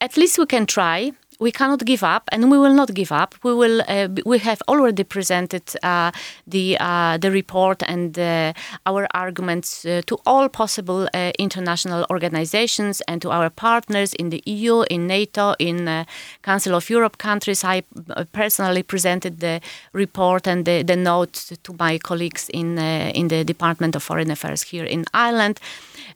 at 0.00 0.18
least 0.18 0.38
we 0.38 0.44
can 0.44 0.66
try 0.66 1.12
we 1.38 1.52
cannot 1.52 1.84
give 1.84 2.02
up, 2.02 2.28
and 2.32 2.50
we 2.50 2.58
will 2.58 2.74
not 2.74 2.94
give 2.94 3.12
up. 3.12 3.34
We 3.42 3.54
will. 3.54 3.82
Uh, 3.88 4.08
we 4.24 4.38
have 4.38 4.62
already 4.68 5.04
presented 5.04 5.62
uh, 5.82 6.10
the 6.46 6.76
uh, 6.80 7.18
the 7.18 7.30
report 7.30 7.82
and 7.86 8.18
uh, 8.18 8.52
our 8.86 9.06
arguments 9.14 9.84
uh, 9.84 10.02
to 10.06 10.18
all 10.24 10.48
possible 10.48 11.08
uh, 11.12 11.32
international 11.38 12.06
organizations 12.10 13.02
and 13.08 13.20
to 13.22 13.30
our 13.30 13.50
partners 13.50 14.14
in 14.14 14.30
the 14.30 14.42
EU, 14.46 14.82
in 14.90 15.06
NATO, 15.06 15.54
in 15.58 16.06
Council 16.42 16.74
of 16.74 16.88
Europe 16.90 17.18
countries. 17.18 17.64
I 17.64 17.82
personally 18.32 18.82
presented 18.82 19.40
the 19.40 19.60
report 19.92 20.46
and 20.46 20.64
the, 20.64 20.82
the 20.82 20.96
note 20.96 21.52
to 21.62 21.74
my 21.78 21.98
colleagues 21.98 22.48
in 22.52 22.78
in 22.78 23.28
the 23.28 23.44
Department 23.44 23.96
of 23.96 24.02
Foreign 24.02 24.30
Affairs 24.30 24.62
here 24.62 24.84
in 24.84 25.04
Ireland. 25.12 25.60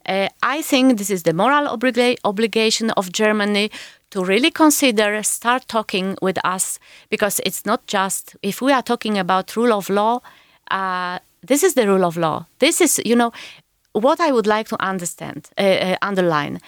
I 0.06 0.62
think 0.62 0.98
this 0.98 1.10
is 1.10 1.22
the 1.22 1.32
moral 1.32 1.66
obliga- 1.76 2.16
obligation 2.24 2.90
of 2.92 3.12
Germany 3.12 3.70
to 4.10 4.24
really 4.24 4.50
consider 4.50 5.22
start 5.22 5.66
talking 5.68 6.16
with 6.20 6.38
us 6.44 6.78
because 7.10 7.40
it's 7.44 7.64
not 7.64 7.86
just 7.86 8.36
if 8.42 8.60
we 8.60 8.72
are 8.72 8.82
talking 8.82 9.18
about 9.18 9.56
rule 9.56 9.72
of 9.72 9.88
law 9.88 10.20
uh, 10.70 11.18
this 11.42 11.62
is 11.62 11.74
the 11.74 11.86
rule 11.86 12.04
of 12.04 12.16
law. 12.16 12.46
This 12.58 12.80
is 12.80 13.00
you 13.04 13.16
know 13.16 13.32
what 13.92 14.20
i 14.20 14.30
would 14.30 14.46
like 14.46 14.68
to 14.68 14.80
understand 14.80 15.50
uh, 15.58 15.62
uh, 15.62 15.96
underline. 16.02 16.60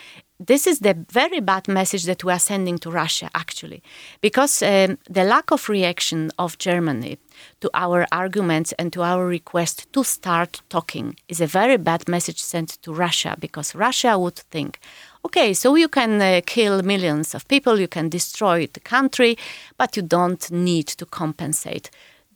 This 0.44 0.66
is 0.66 0.80
the 0.80 0.96
very 1.08 1.38
bad 1.38 1.68
message 1.68 2.02
that 2.06 2.24
we 2.24 2.32
are 2.32 2.38
sending 2.40 2.76
to 2.78 2.90
Russia, 2.90 3.30
actually, 3.32 3.80
because 4.20 4.60
um, 4.60 4.98
the 5.08 5.22
lack 5.22 5.52
of 5.52 5.68
reaction 5.68 6.32
of 6.36 6.58
Germany 6.58 7.18
to 7.60 7.70
our 7.74 8.08
arguments 8.10 8.72
and 8.72 8.92
to 8.92 9.02
our 9.02 9.24
request 9.24 9.86
to 9.92 10.02
start 10.02 10.60
talking 10.68 11.14
is 11.28 11.40
a 11.40 11.46
very 11.46 11.76
bad 11.76 12.08
message 12.08 12.42
sent 12.42 12.82
to 12.82 12.92
Russia, 12.92 13.36
because 13.38 13.76
Russia 13.76 14.18
would 14.18 14.34
think, 14.50 14.80
okay, 15.24 15.54
so 15.54 15.74
you 15.76 15.88
can 15.88 16.20
uh, 16.20 16.40
kill 16.46 16.82
millions 16.82 17.34
of 17.34 17.46
people, 17.48 17.80
you 17.80 17.88
can 17.88 18.08
destroy 18.08 18.66
the 18.66 18.80
country, 18.80 19.36
but 19.76 19.96
you 19.96 20.02
don't 20.02 20.50
need 20.50 20.86
to 20.86 21.06
compensate. 21.06 21.90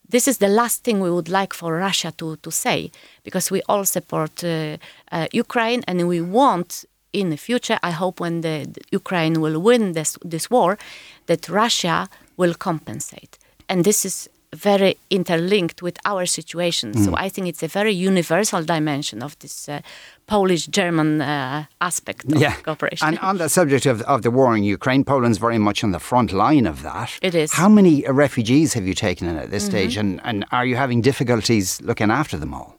This 0.08 0.28
is 0.28 0.38
the 0.38 0.48
last 0.48 0.84
thing 0.84 1.00
we 1.00 1.10
would 1.10 1.28
like 1.28 1.52
for 1.52 1.76
Russia 1.76 2.12
to, 2.18 2.36
to 2.36 2.50
say, 2.50 2.92
because 3.24 3.50
we 3.50 3.60
all 3.68 3.84
support 3.84 4.44
uh, 4.44 4.76
uh, 5.10 5.26
Ukraine 5.32 5.82
and 5.88 6.06
we 6.06 6.20
want 6.20 6.84
in 7.12 7.30
the 7.30 7.36
future, 7.36 7.78
I 7.82 7.90
hope 7.92 8.20
when 8.20 8.42
the, 8.42 8.66
the 8.70 8.82
Ukraine 8.90 9.40
will 9.40 9.58
win 9.58 9.92
this, 9.92 10.18
this 10.22 10.50
war, 10.50 10.78
that 11.26 11.48
Russia 11.48 12.08
will 12.36 12.54
compensate. 12.54 13.38
And 13.68 13.84
this 13.84 14.04
is 14.04 14.28
very 14.54 14.96
interlinked 15.10 15.82
with 15.82 15.98
our 16.04 16.26
situation. 16.26 16.92
Mm. 16.92 17.04
So 17.04 17.14
I 17.16 17.28
think 17.28 17.46
it's 17.46 17.62
a 17.62 17.68
very 17.68 17.92
universal 17.92 18.62
dimension 18.62 19.22
of 19.22 19.38
this 19.38 19.68
uh, 19.68 19.80
Polish-German 20.26 21.20
uh, 21.20 21.64
aspect 21.80 22.24
of 22.32 22.40
yeah. 22.40 22.54
cooperation. 22.62 23.08
And 23.08 23.18
on 23.20 23.38
the 23.38 23.48
subject 23.48 23.86
of, 23.86 24.02
of 24.02 24.22
the 24.22 24.30
war 24.30 24.56
in 24.56 24.64
Ukraine, 24.64 25.04
Poland's 25.04 25.38
very 25.38 25.58
much 25.58 25.84
on 25.84 25.92
the 25.92 26.00
front 26.00 26.32
line 26.32 26.66
of 26.66 26.82
that. 26.82 27.18
It 27.22 27.34
is. 27.34 27.52
How 27.52 27.68
many 27.68 28.04
refugees 28.08 28.74
have 28.74 28.86
you 28.86 28.94
taken 28.94 29.28
in 29.28 29.36
at 29.36 29.50
this 29.50 29.64
mm-hmm. 29.64 29.70
stage, 29.70 29.96
and, 29.96 30.20
and 30.24 30.44
are 30.52 30.66
you 30.66 30.76
having 30.76 31.00
difficulties 31.00 31.80
looking 31.82 32.10
after 32.10 32.36
them 32.36 32.54
all? 32.54 32.76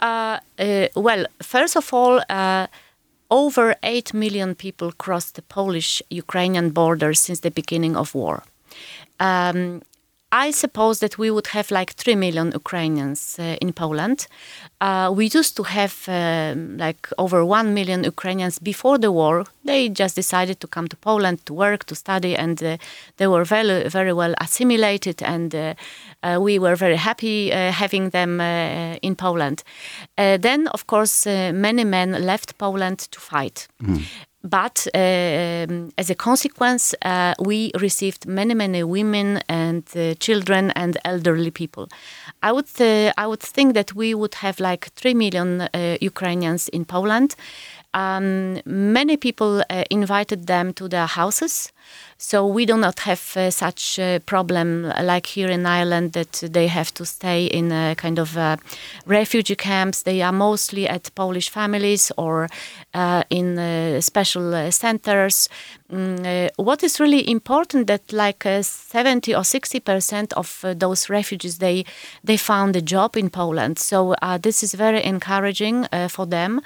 Uh, 0.00 0.38
uh 0.58 0.88
well, 0.96 1.26
first 1.40 1.76
of 1.76 1.92
all, 1.92 2.20
uh, 2.28 2.66
over 3.30 3.74
8 3.82 4.12
million 4.12 4.54
people 4.54 4.92
crossed 4.92 5.36
the 5.36 5.42
Polish-Ukrainian 5.42 6.70
border 6.70 7.14
since 7.14 7.40
the 7.40 7.50
beginning 7.50 7.96
of 7.96 8.14
war. 8.14 8.42
Um, 9.20 9.82
I 10.32 10.50
suppose 10.50 11.00
that 11.00 11.18
we 11.18 11.30
would 11.30 11.48
have 11.48 11.70
like 11.70 11.92
3 11.92 12.16
million 12.16 12.52
Ukrainians 12.52 13.38
uh, 13.38 13.56
in 13.60 13.74
Poland. 13.74 14.26
Uh, 14.80 15.12
we 15.14 15.26
used 15.26 15.56
to 15.56 15.62
have 15.62 16.08
uh, 16.08 16.54
like 16.78 17.08
over 17.18 17.44
1 17.44 17.74
million 17.74 18.02
Ukrainians 18.02 18.58
before 18.58 18.98
the 18.98 19.12
war. 19.12 19.44
They 19.66 19.90
just 19.90 20.16
decided 20.16 20.58
to 20.60 20.66
come 20.66 20.88
to 20.88 20.96
Poland 20.96 21.44
to 21.44 21.52
work, 21.52 21.84
to 21.84 21.94
study, 21.94 22.34
and 22.34 22.62
uh, 22.62 22.78
they 23.18 23.26
were 23.26 23.44
very, 23.44 23.88
very 23.90 24.14
well 24.14 24.34
assimilated. 24.40 25.22
And 25.22 25.54
uh, 25.54 25.74
uh, 26.22 26.40
we 26.40 26.58
were 26.58 26.76
very 26.76 26.96
happy 26.96 27.50
having 27.50 28.10
them 28.10 28.40
in 29.02 29.14
Poland. 29.16 29.62
then, 30.16 30.68
of 30.68 30.86
course, 30.86 31.26
many 31.52 31.84
men 31.84 32.24
left 32.24 32.56
Poland 32.56 32.98
to 33.10 33.20
fight. 33.20 33.68
Mm 33.82 34.00
but 34.42 34.86
uh, 34.94 35.66
as 35.96 36.10
a 36.10 36.14
consequence, 36.14 36.94
uh, 37.02 37.34
we 37.40 37.70
received 37.80 38.26
many, 38.26 38.54
many 38.54 38.82
women 38.82 39.40
and 39.48 39.84
uh, 39.96 40.14
children 40.14 40.70
and 40.72 40.98
elderly 41.04 41.50
people. 41.50 41.88
I 42.42 42.52
would, 42.52 42.68
uh, 42.80 43.12
I 43.16 43.26
would 43.26 43.40
think 43.40 43.74
that 43.74 43.94
we 43.94 44.14
would 44.14 44.34
have 44.36 44.58
like 44.58 44.90
three 44.94 45.14
million 45.14 45.60
uh, 45.60 45.96
Ukrainians 46.00 46.68
in 46.68 46.84
Poland. 46.84 47.36
Um, 47.94 48.60
many 48.64 49.16
people 49.16 49.62
uh, 49.68 49.84
invited 49.90 50.46
them 50.46 50.72
to 50.74 50.88
their 50.88 51.06
houses. 51.06 51.72
So 52.16 52.46
we 52.46 52.66
do 52.66 52.76
not 52.76 53.00
have 53.00 53.36
uh, 53.36 53.50
such 53.50 53.98
a 53.98 54.20
problem 54.20 54.92
like 55.02 55.26
here 55.26 55.48
in 55.48 55.66
Ireland 55.66 56.12
that 56.12 56.44
they 56.52 56.68
have 56.68 56.94
to 56.94 57.04
stay 57.04 57.46
in 57.46 57.72
a 57.72 57.96
kind 57.96 58.18
of 58.18 58.36
uh, 58.36 58.58
refugee 59.06 59.56
camps. 59.56 60.02
They 60.02 60.22
are 60.22 60.32
mostly 60.32 60.88
at 60.88 61.12
Polish 61.16 61.50
families 61.50 62.12
or 62.16 62.48
uh, 62.94 63.24
in 63.28 63.58
uh, 63.58 64.00
special 64.00 64.54
uh, 64.54 64.70
centers. 64.70 65.48
Mm, 65.92 66.50
what 66.56 66.84
is 66.84 67.00
really 67.00 67.28
important 67.28 67.88
that 67.88 68.12
like 68.12 68.44
70 68.44 69.34
or 69.34 69.44
60 69.44 69.80
percent 69.80 70.32
of 70.34 70.64
those 70.76 71.10
refugees 71.10 71.58
they 71.58 71.84
they 72.24 72.36
found 72.36 72.76
a 72.76 72.80
job 72.80 73.16
in 73.16 73.30
Poland. 73.30 73.78
So 73.78 74.14
this 74.40 74.62
is 74.62 74.74
very 74.74 75.04
encouraging 75.04 75.86
for 76.08 76.26
them. 76.26 76.60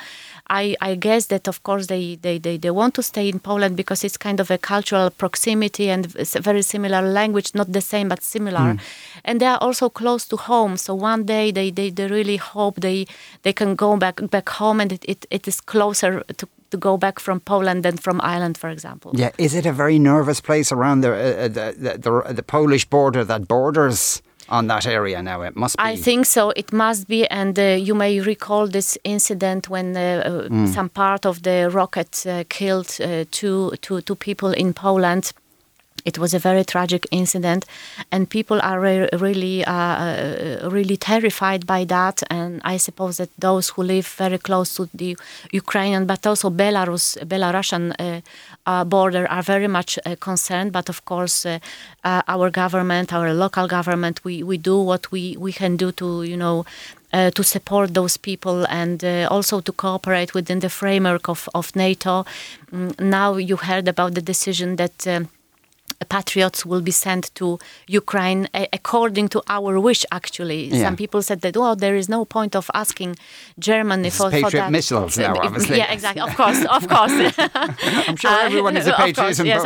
I, 0.49 0.77
I 0.81 0.95
guess 0.95 1.27
that 1.27 1.49
of 1.49 1.63
course 1.63 1.87
they, 1.87 2.17
they, 2.17 2.39
they, 2.39 2.57
they 2.57 2.71
want 2.71 2.95
to 2.95 3.03
stay 3.03 3.29
in 3.29 3.41
Poland 3.41 3.77
because 3.77 4.05
it's 4.05 4.17
kind 4.17 4.41
of 4.41 4.51
a 4.51 4.59
cultural 4.59 5.11
proximity 5.11 5.91
and 5.91 6.15
it's 6.17 6.37
a 6.37 6.41
very 6.41 6.63
similar 6.63 7.03
language, 7.03 7.53
not 7.55 7.73
the 7.73 7.81
same 7.81 8.09
but 8.09 8.23
similar. 8.23 8.75
Mm. 8.75 8.81
And 9.25 9.41
they 9.41 9.47
are 9.47 9.59
also 9.59 9.89
close 9.89 10.27
to 10.29 10.37
home. 10.37 10.77
So 10.77 10.95
one 10.95 11.25
day 11.25 11.51
they, 11.51 11.71
they, 11.71 11.91
they 11.91 12.07
really 12.07 12.37
hope 12.37 12.81
they 12.81 13.07
they 13.43 13.53
can 13.53 13.75
go 13.75 13.97
back 13.97 14.21
back 14.31 14.49
home 14.49 14.81
and 14.81 14.93
it, 14.93 15.05
it, 15.09 15.27
it 15.31 15.49
is 15.49 15.61
closer 15.61 16.23
to 16.37 16.49
to 16.71 16.77
go 16.77 16.97
back 16.97 17.21
from 17.21 17.41
Poland 17.41 17.85
than 17.85 17.97
from 17.97 18.21
Ireland, 18.21 18.59
for 18.59 18.71
example. 18.71 19.13
Yeah, 19.15 19.31
is 19.39 19.55
it 19.55 19.67
a 19.67 19.73
very 19.73 19.99
nervous 19.99 20.41
place 20.41 20.73
around 20.73 21.03
the 21.03 21.13
uh, 21.13 21.49
the, 21.49 21.75
the, 21.79 21.99
the, 21.99 22.33
the 22.35 22.43
Polish 22.43 22.85
border 22.85 23.25
that 23.25 23.47
borders 23.49 24.23
on 24.49 24.67
that 24.69 24.87
area 24.87 25.23
now. 25.23 25.43
It 25.43 25.57
must 25.57 25.77
be. 25.77 25.83
I 25.83 25.97
think 25.97 26.27
so. 26.27 26.51
It 26.51 26.73
must 26.73 27.09
be. 27.09 27.27
And 27.27 27.59
uh, 27.59 27.63
you 27.63 27.95
may 27.95 28.21
recall 28.21 28.69
this 28.69 28.99
incident 29.05 29.69
when 29.69 29.97
uh, 29.97 30.49
mm. 30.51 30.69
some 30.69 30.89
part 30.89 31.27
of 31.27 31.43
the 31.43 31.71
rocket 31.73 32.27
uh, 32.27 32.45
killed 32.49 32.97
uh, 33.01 33.25
two, 33.31 33.73
two, 33.81 34.01
two 34.01 34.17
people 34.17 34.53
in 34.53 34.73
Poland. 34.73 35.33
It 36.07 36.19
was 36.19 36.35
a 36.35 36.39
very 36.39 36.65
tragic 36.65 37.07
incident, 37.11 37.67
and 38.13 38.31
people 38.31 38.59
are 38.63 38.81
re 38.81 39.09
really, 39.13 39.65
uh, 39.65 39.73
uh, 39.73 40.71
really 40.71 40.97
terrified 40.97 41.67
by 41.67 41.85
that. 41.85 42.23
And 42.31 42.61
I 42.65 42.79
suppose 42.79 43.17
that 43.17 43.31
those 43.39 43.71
who 43.71 43.83
live 43.83 44.07
very 44.19 44.39
close 44.39 44.77
to 44.77 44.89
the 44.95 45.17
Ukrainian, 45.53 46.07
but 46.07 46.27
also 46.27 46.51
Belarus, 46.51 47.07
Belarusian 47.33 47.85
uh, 47.99 48.21
uh 48.67 48.85
border, 48.85 49.27
are 49.29 49.43
very 49.43 49.69
much 49.69 49.99
uh, 49.99 50.15
concerned. 50.29 50.71
But 50.73 50.89
of 50.89 51.05
course, 51.05 51.47
our 52.05 52.51
government, 52.51 53.13
our 53.13 53.35
local 53.35 53.67
government, 53.67 54.25
we, 54.25 54.43
we 54.43 54.59
do 54.59 54.77
what 54.81 55.11
we, 55.11 55.37
we 55.37 55.53
can 55.53 55.77
do 55.77 55.91
to, 55.93 56.23
you 56.23 56.37
know, 56.37 56.65
uh, 57.13 57.31
to 57.31 57.43
support 57.43 57.95
those 57.95 58.17
people 58.17 58.67
and 58.69 59.05
uh, 59.05 59.29
also 59.31 59.61
to 59.61 59.73
cooperate 59.73 60.35
within 60.35 60.61
the 60.61 60.69
framework 60.69 61.29
of, 61.29 61.49
of 61.55 61.75
NATO. 61.75 62.25
Mm, 62.73 63.01
now 63.01 63.37
you 63.37 63.57
heard 63.57 63.89
about 63.89 64.15
the 64.15 64.23
decision 64.23 64.77
that. 64.77 65.07
Um, 65.07 65.29
patriots 66.05 66.67
will 66.67 66.83
be 66.83 66.91
sent 66.91 67.35
to 67.35 67.59
Ukraine 67.87 68.49
according 68.73 69.29
to 69.29 69.43
our 69.49 69.81
wish. 69.81 70.05
Actually, 70.13 70.67
yeah. 70.67 70.83
some 70.85 70.97
people 70.97 71.23
said 71.23 71.41
that 71.41 71.57
oh, 71.57 71.75
there 71.75 71.97
is 71.97 72.09
no 72.09 72.25
point 72.25 72.55
of 72.55 72.71
asking 72.75 73.17
Germany 73.59 74.11
for, 74.11 74.31
for 74.31 74.51
that. 74.51 74.71
missiles 74.71 75.17
now, 75.19 75.35
obviously. 75.43 75.79
Yeah, 75.79 75.93
exactly. 75.93 76.23
Of 76.23 76.37
course, 76.37 76.65
of 76.65 76.89
course. 76.89 77.13
I'm 78.09 78.17
sure 78.17 78.31
everyone 78.49 78.77
is 78.77 78.87
a 78.87 78.93
patriot 78.93 79.15
course, 79.17 79.39
in 79.39 79.47
yes, 79.47 79.65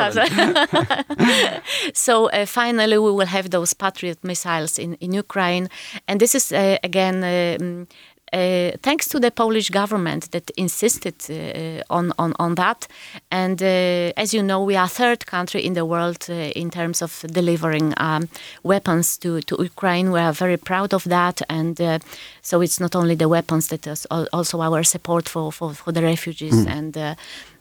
so 1.95 2.31
uh, 2.31 2.47
finally, 2.47 2.99
we 2.99 3.11
will 3.11 3.27
have 3.27 3.51
those 3.51 3.75
Patriot 3.75 4.23
missiles 4.23 4.79
in 4.79 4.95
in 4.95 5.13
Ukraine, 5.13 5.69
and 6.09 6.21
this 6.21 6.35
is 6.35 6.53
uh, 6.53 6.79
again. 6.83 7.17
Um, 7.25 7.87
uh, 8.33 8.71
thanks 8.83 9.09
to 9.09 9.21
the 9.21 9.31
Polish 9.31 9.71
government 9.71 10.31
that 10.31 10.51
insisted 10.57 11.15
uh, 11.31 11.83
on, 11.91 12.13
on, 12.19 12.35
on 12.39 12.55
that. 12.55 12.87
And 13.31 13.63
uh, 13.63 14.13
as 14.17 14.33
you 14.33 14.43
know, 14.43 14.63
we 14.63 14.77
are 14.77 14.89
third 14.89 15.27
country 15.27 15.65
in 15.65 15.75
the 15.75 15.85
world 15.85 16.27
uh, 16.29 16.33
in 16.33 16.71
terms 16.71 17.03
of 17.03 17.25
delivering 17.33 17.95
um, 17.97 18.29
weapons 18.63 19.17
to, 19.19 19.41
to 19.43 19.57
Ukraine. 19.63 20.13
We 20.13 20.21
are 20.21 20.33
very 20.33 20.57
proud 20.57 20.95
of 20.95 21.05
that. 21.05 21.43
And 21.49 21.81
uh, 21.81 21.99
so 22.43 22.61
it's 22.61 22.81
not 22.81 22.95
only 22.95 23.15
the 23.15 23.29
weapons, 23.29 23.69
that 23.69 23.87
is 23.87 24.07
also 24.07 24.61
our 24.61 24.83
support 24.83 25.29
for, 25.29 25.53
for, 25.53 25.75
for 25.75 25.93
the 25.93 26.03
refugees 26.03 26.55
mm. 26.55 26.71
and 26.71 27.17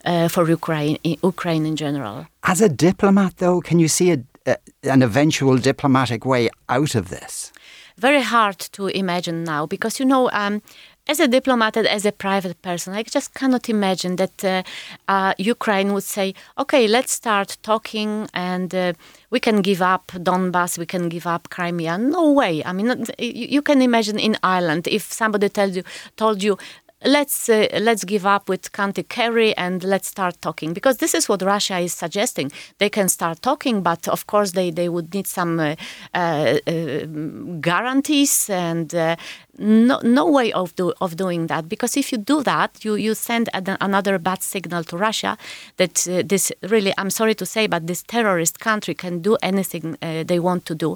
uh, 0.05 0.27
for 0.29 0.47
Ukraine, 0.49 0.97
Ukraine 1.03 1.65
in 1.65 1.75
general. 1.75 2.27
As 2.43 2.61
a 2.61 2.69
diplomat, 2.69 3.37
though, 3.37 3.61
can 3.61 3.79
you 3.79 3.87
see 3.87 4.11
a, 4.11 4.19
uh, 4.45 4.55
an 4.83 5.01
eventual 5.01 5.57
diplomatic 5.57 6.25
way 6.25 6.49
out 6.67 6.95
of 6.95 7.09
this? 7.09 7.51
Very 7.99 8.21
hard 8.21 8.59
to 8.71 8.87
imagine 8.87 9.43
now 9.43 9.65
because, 9.65 9.99
you 9.99 10.05
know, 10.05 10.29
um, 10.31 10.61
as 11.05 11.19
a 11.19 11.27
diplomat 11.27 11.75
and 11.75 11.85
as 11.85 12.05
a 12.05 12.13
private 12.13 12.61
person, 12.61 12.93
I 12.93 13.03
just 13.03 13.33
cannot 13.33 13.67
imagine 13.67 14.15
that 14.15 14.45
uh, 14.45 14.63
uh, 15.09 15.33
Ukraine 15.37 15.91
would 15.93 16.05
say, 16.05 16.33
okay, 16.57 16.87
let's 16.87 17.11
start 17.11 17.57
talking 17.61 18.29
and 18.33 18.73
uh, 18.73 18.93
we 19.31 19.41
can 19.41 19.61
give 19.61 19.81
up 19.81 20.07
Donbass, 20.13 20.77
we 20.77 20.85
can 20.85 21.09
give 21.09 21.27
up 21.27 21.49
Crimea. 21.49 21.97
No 21.97 22.31
way. 22.31 22.63
I 22.63 22.71
mean, 22.71 23.05
you 23.17 23.61
can 23.61 23.81
imagine 23.81 24.17
in 24.17 24.37
Ireland 24.43 24.87
if 24.87 25.11
somebody 25.11 25.49
you, 25.71 25.83
told 26.15 26.41
you, 26.41 26.57
let's 27.05 27.49
uh, 27.49 27.67
let's 27.79 28.03
give 28.03 28.25
up 28.25 28.49
with 28.49 28.71
County 28.71 29.03
Kerry 29.03 29.55
and 29.57 29.83
let's 29.83 30.07
start 30.07 30.41
talking 30.41 30.73
because 30.73 30.97
this 30.97 31.13
is 31.13 31.29
what 31.29 31.41
Russia 31.41 31.79
is 31.79 31.93
suggesting. 31.93 32.51
They 32.77 32.89
can 32.89 33.09
start 33.09 33.41
talking, 33.41 33.81
but 33.81 34.07
of 34.07 34.27
course 34.27 34.51
they, 34.51 34.71
they 34.71 34.89
would 34.89 35.13
need 35.13 35.27
some 35.27 35.59
uh, 35.59 35.75
uh, 36.13 36.57
uh 36.67 37.05
guarantees 37.61 38.49
and 38.49 38.93
uh, 38.93 39.15
no, 39.59 39.99
no 40.03 40.25
way 40.25 40.51
of 40.53 40.75
do, 40.75 40.93
of 41.01 41.15
doing 41.15 41.47
that 41.47 41.69
because 41.69 41.95
if 41.97 42.11
you 42.11 42.17
do 42.17 42.43
that, 42.43 42.83
you 42.83 42.95
you 42.95 43.13
send 43.13 43.49
an, 43.53 43.77
another 43.81 44.17
bad 44.17 44.41
signal 44.43 44.83
to 44.85 44.97
Russia 44.97 45.37
that 45.77 46.07
uh, 46.07 46.23
this 46.25 46.51
really 46.63 46.93
I'm 46.97 47.09
sorry 47.09 47.35
to 47.35 47.45
say, 47.45 47.67
but 47.67 47.87
this 47.87 48.03
terrorist 48.03 48.59
country 48.59 48.93
can 48.93 49.21
do 49.21 49.37
anything 49.41 49.97
they 50.01 50.39
want 50.39 50.65
to 50.65 50.75
do 50.75 50.95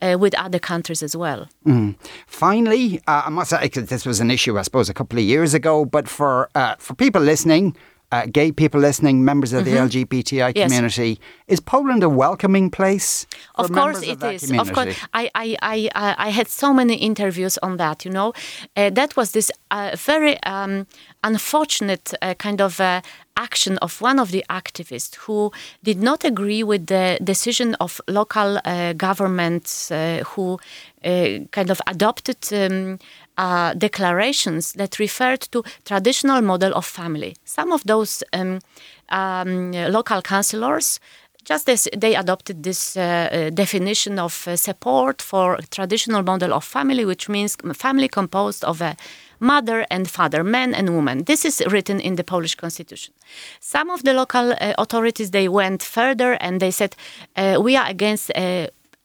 with 0.00 0.34
other 0.34 0.58
countries 0.58 1.02
as 1.02 1.16
well. 1.16 1.48
Mm. 1.66 1.94
Finally, 2.26 3.00
I 3.06 3.30
must 3.30 3.50
say 3.50 3.68
this 3.68 4.06
was 4.06 4.20
an 4.20 4.30
issue 4.30 4.58
I 4.58 4.62
suppose 4.62 4.88
a 4.88 4.94
couple 4.94 5.18
of 5.18 5.24
years 5.24 5.34
years 5.34 5.54
ago, 5.54 5.84
but 5.84 6.08
for 6.08 6.48
uh, 6.54 6.74
for 6.78 6.94
people 6.94 7.22
listening, 7.32 7.76
uh, 8.14 8.26
gay 8.30 8.52
people 8.52 8.80
listening, 8.80 9.24
members 9.24 9.52
of 9.52 9.64
mm-hmm. 9.64 9.88
the 9.88 10.04
LGBTI 10.04 10.52
yes. 10.54 10.64
community, 10.64 11.20
is 11.48 11.60
Poland 11.60 12.02
a 12.02 12.08
welcoming 12.08 12.70
place? 12.70 13.26
Of 13.56 13.72
course 13.72 14.02
it 14.02 14.22
of 14.22 14.32
is. 14.32 14.42
Community? 14.46 14.70
Of 14.70 14.74
course, 14.74 14.96
I, 15.12 15.30
I, 15.34 15.56
I, 15.62 16.14
I 16.26 16.28
had 16.30 16.48
so 16.48 16.72
many 16.72 16.94
interviews 16.94 17.58
on 17.58 17.76
that. 17.78 18.04
You 18.04 18.12
know, 18.12 18.32
uh, 18.76 18.90
that 18.90 19.16
was 19.16 19.32
this 19.32 19.50
uh, 19.70 19.96
very 19.96 20.40
um, 20.44 20.86
unfortunate 21.22 22.14
uh, 22.22 22.34
kind 22.34 22.60
of 22.60 22.80
uh, 22.80 23.00
action 23.36 23.78
of 23.78 24.00
one 24.00 24.18
of 24.18 24.30
the 24.30 24.44
activists 24.48 25.16
who 25.16 25.50
did 25.82 26.00
not 26.00 26.24
agree 26.24 26.62
with 26.62 26.86
the 26.86 27.18
decision 27.22 27.74
of 27.80 28.00
local 28.06 28.60
uh, 28.64 28.92
governments 28.92 29.90
uh, 29.90 30.22
who 30.26 30.58
uh, 31.04 31.38
kind 31.50 31.70
of 31.70 31.80
adopted 31.86 32.38
um, 32.52 32.98
uh, 33.36 33.74
declarations 33.74 34.72
that 34.72 34.98
referred 34.98 35.40
to 35.52 35.62
traditional 35.84 36.40
model 36.42 36.72
of 36.74 36.84
family. 36.84 37.36
Some 37.44 37.72
of 37.72 37.82
those 37.84 38.22
um, 38.32 38.60
um, 39.08 39.72
local 39.72 40.22
councillors 40.22 41.00
just 41.44 41.68
as 41.68 41.88
they 41.96 42.14
adopted 42.14 42.62
this 42.62 42.96
uh, 42.96 43.00
uh, 43.00 43.50
definition 43.50 44.18
of 44.18 44.48
uh, 44.48 44.56
support 44.56 45.20
for 45.20 45.58
traditional 45.70 46.22
model 46.22 46.52
of 46.52 46.64
family, 46.64 47.04
which 47.04 47.28
means 47.28 47.56
family 47.74 48.08
composed 48.08 48.64
of 48.64 48.80
a 48.80 48.96
mother 49.40 49.86
and 49.90 50.08
father, 50.08 50.42
man 50.42 50.74
and 50.74 50.94
woman. 50.94 51.24
This 51.24 51.44
is 51.44 51.62
written 51.66 52.00
in 52.00 52.16
the 52.16 52.24
Polish 52.24 52.54
constitution. 52.54 53.12
Some 53.60 53.90
of 53.90 54.02
the 54.04 54.14
local 54.14 54.52
uh, 54.52 54.72
authorities 54.78 55.30
they 55.30 55.48
went 55.48 55.82
further 55.82 56.32
and 56.40 56.60
they 56.60 56.70
said 56.70 56.96
uh, 57.36 57.58
we 57.60 57.76
are 57.76 57.86
against 57.86 58.30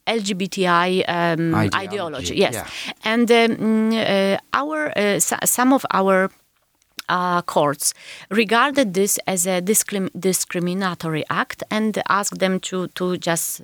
LGBTI 0.10 1.04
um, 1.08 1.56
ideology. 1.56 1.78
ideology. 1.78 2.36
Yes, 2.36 2.54
yeah. 2.56 2.94
and 3.04 3.32
um, 3.32 3.92
uh, 3.94 4.38
our 4.54 4.92
uh, 4.98 5.20
some 5.20 5.74
of 5.74 5.86
our 5.92 6.30
uh, 7.10 7.42
courts 7.42 7.94
regarded 8.30 8.94
this 8.94 9.20
as 9.28 9.46
a 9.48 9.62
discrim- 9.62 10.12
discriminatory 10.18 11.24
act 11.30 11.64
and 11.72 12.02
asked 12.08 12.40
them 12.40 12.60
to 12.60 12.88
to 12.90 13.18
just 13.18 13.62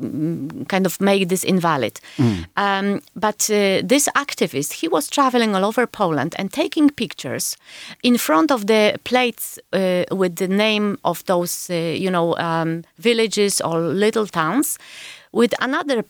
mm, 0.00 0.66
kind 0.68 0.86
of 0.86 1.00
make 1.00 1.28
this 1.28 1.44
invalid. 1.44 2.00
Mm. 2.16 2.46
Um, 2.56 3.00
but 3.14 3.50
uh, 3.50 3.82
this 3.84 4.08
activist, 4.16 4.72
he 4.80 4.88
was 4.88 5.08
traveling 5.08 5.54
all 5.54 5.64
over 5.64 5.86
Poland 5.86 6.34
and 6.38 6.52
taking 6.52 6.90
pictures 6.90 7.56
in 8.02 8.18
front 8.18 8.50
of 8.50 8.66
the 8.66 8.98
plates 9.04 9.58
uh, 9.72 10.04
with 10.10 10.36
the 10.36 10.48
name 10.48 10.96
of 11.02 11.24
those, 11.26 11.70
uh, 11.70 11.74
you 11.74 12.10
know, 12.10 12.36
um, 12.38 12.82
villages 12.98 13.60
or 13.60 13.80
little 13.80 14.26
towns 14.26 14.78
with 15.36 15.52
another 15.60 16.04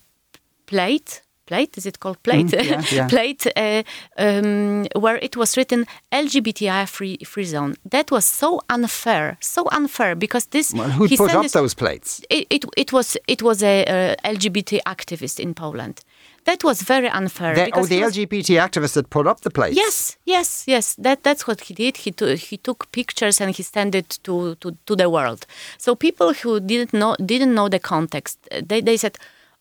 plate 0.66 1.23
plate 1.47 1.78
is 1.78 1.87
it 1.87 2.00
called 2.00 2.23
plate? 2.23 2.47
Mm, 2.47 2.68
yeah, 2.68 2.83
yeah. 2.97 3.09
plate 3.14 3.47
uh, 3.56 3.83
um, 4.18 4.87
where 4.97 5.16
it 5.16 5.37
was 5.37 5.56
written 5.56 5.87
LGBTI 6.12 6.88
free 6.88 7.16
free 7.25 7.45
zone. 7.45 7.76
That 7.90 8.11
was 8.11 8.25
so 8.25 8.61
unfair 8.68 9.37
so 9.40 9.68
unfair 9.73 10.14
because 10.16 10.47
this 10.47 10.73
well, 10.73 10.90
who 10.90 11.09
put 11.09 11.35
up 11.35 11.50
those 11.50 11.75
plates? 11.75 12.21
It, 12.30 12.47
it, 12.50 12.64
it 12.76 12.92
was 12.92 13.16
it 13.28 13.42
was 13.42 13.62
a, 13.62 13.85
a 13.85 14.16
LGBT 14.25 14.80
activist 14.87 15.40
in 15.40 15.54
Poland 15.54 16.04
that 16.47 16.65
was 16.65 16.82
very 16.82 17.09
unfair. 17.09 17.54
The, 17.54 17.71
oh, 17.75 17.85
the 17.85 18.00
was, 18.00 18.17
LGBT 18.17 18.59
activist 18.61 18.95
that 18.95 19.11
put 19.11 19.26
up 19.26 19.41
the 19.41 19.50
place. 19.50 19.76
Yes, 19.76 20.17
yes, 20.25 20.65
yes. 20.67 20.95
That 20.95 21.23
that's 21.23 21.47
what 21.47 21.61
he 21.61 21.75
did. 21.75 21.99
He 21.99 22.13
t- 22.13 22.37
he 22.37 22.56
took 22.56 22.91
pictures 22.93 23.41
and 23.41 23.54
he 23.54 23.63
sent 23.63 23.95
it 23.95 24.19
to, 24.23 24.54
to, 24.56 24.76
to 24.87 24.97
the 24.97 25.11
world. 25.11 25.47
So 25.78 25.95
people 25.95 26.32
who 26.32 26.61
didn't 26.61 26.95
know 26.95 27.17
didn't 27.25 27.54
know 27.54 27.69
the 27.69 27.78
context, 27.78 28.39
uh, 28.50 28.63
they 28.65 28.80
they 28.80 28.97
said, 28.97 29.19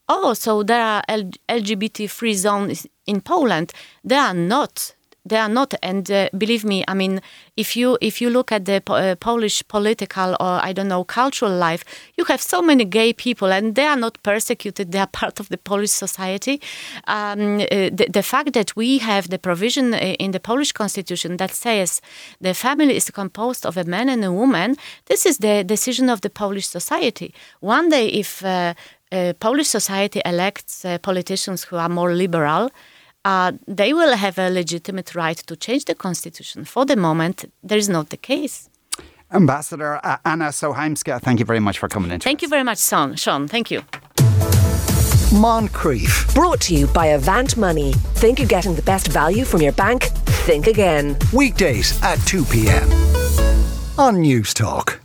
"Oh, 0.07 0.33
so 0.33 0.63
there 0.63 0.81
are 0.81 1.03
L- 1.07 1.31
LGBT 1.49 2.09
free 2.09 2.35
zones 2.35 2.87
in 3.05 3.21
Poland." 3.21 3.73
They 4.03 4.17
are 4.17 4.33
not 4.33 4.94
they 5.25 5.37
are 5.37 5.49
not. 5.49 5.73
And 5.81 6.09
uh, 6.11 6.29
believe 6.37 6.63
me 6.63 6.83
i 6.87 6.93
mean 6.93 7.21
if 7.57 7.75
you 7.75 7.97
if 8.01 8.21
you 8.21 8.29
look 8.29 8.51
at 8.51 8.65
the 8.65 8.81
uh, 8.87 9.15
polish 9.15 9.63
political 9.67 10.35
or 10.39 10.59
i 10.67 10.73
don't 10.73 10.87
know 10.87 11.03
cultural 11.03 11.55
life 11.67 11.83
you 12.17 12.25
have 12.25 12.41
so 12.41 12.61
many 12.61 12.85
gay 12.85 13.13
people 13.13 13.51
and 13.51 13.75
they 13.75 13.85
are 13.85 13.95
not 13.95 14.21
persecuted. 14.23 14.91
They 14.91 14.99
are 14.99 15.07
part 15.21 15.39
of 15.39 15.49
the 15.49 15.57
polish 15.57 15.91
society. 15.91 16.61
Um, 17.07 17.59
uh, 17.59 17.89
the, 17.99 18.07
the, 18.11 18.23
fact 18.23 18.53
that 18.53 18.75
we 18.75 18.97
have 18.99 19.29
the 19.29 19.37
provision 19.37 19.93
uh, 19.93 19.97
in 20.19 20.31
the 20.31 20.39
polish 20.39 20.71
constitution 20.71 21.37
that 21.37 21.51
says 21.51 22.01
the 22.41 22.53
family 22.53 22.95
is 22.95 23.09
composed 23.11 23.65
of 23.65 23.77
a 23.77 23.83
man 23.83 24.09
and 24.09 24.23
a 24.23 24.31
woman 24.31 24.75
this 25.05 25.25
is 25.25 25.37
the 25.37 25.63
decision 25.63 26.09
of 26.09 26.21
the 26.21 26.29
polish 26.29 26.67
society. 26.67 27.33
One 27.59 27.89
day 27.89 28.07
if 28.07 28.43
uh, 28.43 28.73
uh, 29.11 29.33
polish 29.39 29.67
society 29.67 30.21
elects 30.25 30.85
politicians 31.01 31.63
who 31.65 31.77
are 31.77 31.89
more 31.89 32.13
liberal 32.13 32.69
uh, 33.25 33.51
they 33.67 33.93
will 33.93 34.15
have 34.15 34.37
a 34.37 34.49
legitimate 34.49 35.15
right 35.15 35.37
to 35.37 35.55
change 35.55 35.85
the 35.85 35.95
constitution. 35.95 36.63
For 36.63 36.85
the 36.85 36.95
moment, 36.95 37.45
there 37.63 37.77
is 37.77 37.89
not 37.89 38.09
the 38.09 38.17
case. 38.17 38.69
Ambassador 39.31 39.99
uh, 40.03 40.17
Anna 40.23 40.49
Sochańska, 40.49 41.19
thank 41.21 41.39
you 41.39 41.45
very 41.45 41.59
much 41.59 41.79
for 41.79 41.89
coming 41.89 42.11
in. 42.11 42.19
Thank 42.19 42.39
us. 42.39 42.41
you 42.43 42.49
very 42.49 42.63
much, 42.63 42.79
Sean. 42.79 43.15
Sean, 43.15 43.47
thank 43.47 43.71
you. 43.71 43.81
Moncrieff. 45.31 46.33
Brought 46.33 46.61
to 46.61 46.75
you 46.75 46.87
by 46.87 47.07
Avant 47.07 47.57
Money. 47.57 47.93
Think 48.21 48.39
you're 48.39 48.47
getting 48.47 48.75
the 48.75 48.83
best 48.83 49.07
value 49.07 49.43
from 49.43 49.61
your 49.61 49.73
bank? 49.73 50.03
Think 50.45 50.67
again. 50.67 51.17
Weekdays 51.33 52.01
at 52.03 52.17
2 52.27 52.45
p.m. 52.45 52.89
on 53.97 54.17
Newstalk. 54.17 54.99